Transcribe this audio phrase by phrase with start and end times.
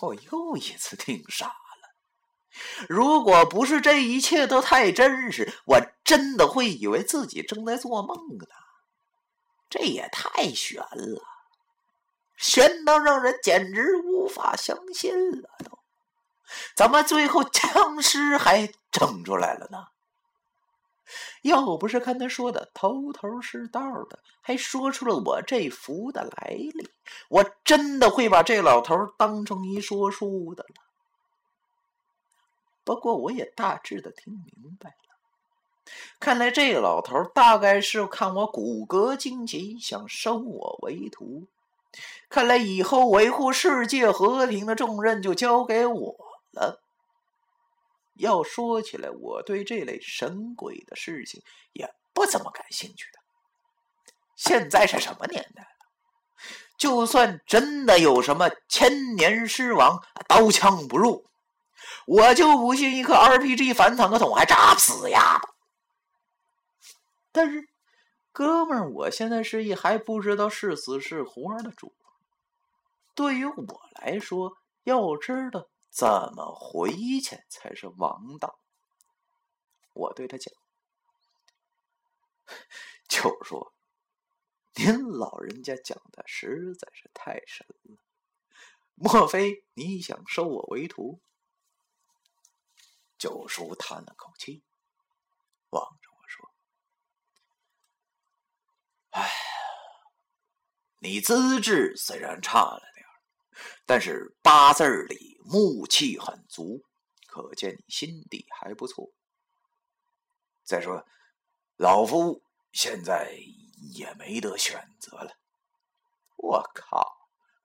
[0.00, 1.52] 我又一次听傻了。
[2.88, 8.46] 如果不是这一切都太真实，我真的会以为自己正在做梦呢。
[9.70, 11.22] 这也太悬了，
[12.36, 15.50] 悬到让人简直无法相信了。
[15.64, 15.78] 都，
[16.74, 19.86] 怎么最后僵尸还整出来了呢？
[21.42, 26.88] 要不是看他说的头头是道的，还说出了我这符的来历，
[27.28, 30.74] 我真的会把这老头当成一说书的了。
[32.84, 34.94] 不过我也大致的听明白了。
[36.20, 41.46] 看来这老头大概是看我骨骼惊奇，想收我为徒。
[42.28, 46.16] 看来以后维护世界和平的重任就交给我
[46.52, 46.82] 了。
[48.18, 53.18] 要说起来，我对这类神鬼的事情也不怎么感兴趣的。
[54.36, 55.68] 现在是什么年代了？
[56.76, 61.26] 就算真的有什么千年尸王，刀枪不入，
[62.06, 65.40] 我就不信一颗 RPG 反坦克筒还炸不死呀！
[67.32, 67.68] 但是，
[68.30, 71.92] 哥们儿，我现在是一还不知道是死是活的主。
[73.14, 74.52] 对于我来说，
[74.84, 78.60] 要知道怎么回去才是王道。
[79.92, 80.54] 我对他讲
[83.08, 83.74] ：“就是说，
[84.74, 87.98] 您老人家讲的实在是太神了。
[88.94, 91.20] 莫非你想收我为徒？”
[93.18, 94.62] 九叔叹了口气，
[95.70, 96.54] 望着我说。
[99.10, 99.28] 哎，
[101.00, 103.04] 你资质虽然差了点
[103.84, 106.84] 但是八字里木气很足，
[107.26, 109.10] 可见你心底还不错。
[110.62, 111.06] 再说，
[111.76, 113.32] 老夫现在
[113.94, 115.38] 也没得选择了。
[116.36, 117.16] 我靠！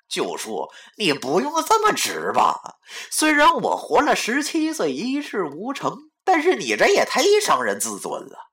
[0.08, 2.78] 就说你不用这么直吧。
[3.12, 8.52] 虽然我活了十七岁一事无成，但是你这也忒伤人自尊了。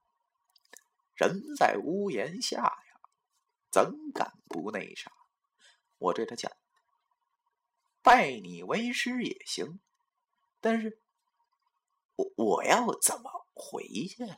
[1.15, 3.01] 人在屋檐下呀，
[3.71, 5.13] 怎敢不那啥？
[5.99, 6.51] 我对他讲
[8.03, 9.81] ：“拜你为师也行，
[10.61, 11.01] 但是
[12.17, 14.37] 我我要怎么回去啊？”